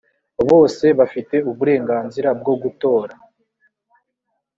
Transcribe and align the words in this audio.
bose 0.49 0.85
bafite 0.99 1.35
uburenganzira 1.51 2.29
bwo 2.39 2.53
gutora. 2.61 3.13